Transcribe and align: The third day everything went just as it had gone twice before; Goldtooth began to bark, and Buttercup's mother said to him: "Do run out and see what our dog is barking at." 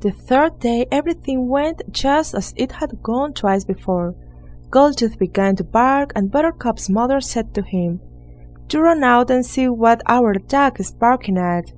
The 0.00 0.10
third 0.12 0.60
day 0.60 0.86
everything 0.90 1.46
went 1.46 1.82
just 1.90 2.34
as 2.34 2.54
it 2.56 2.72
had 2.72 3.02
gone 3.02 3.34
twice 3.34 3.64
before; 3.66 4.14
Goldtooth 4.70 5.18
began 5.18 5.56
to 5.56 5.62
bark, 5.64 6.10
and 6.16 6.30
Buttercup's 6.30 6.88
mother 6.88 7.20
said 7.20 7.52
to 7.56 7.62
him: 7.62 8.00
"Do 8.68 8.80
run 8.80 9.04
out 9.04 9.30
and 9.30 9.44
see 9.44 9.68
what 9.68 10.00
our 10.08 10.32
dog 10.32 10.80
is 10.80 10.92
barking 10.94 11.36
at." 11.36 11.70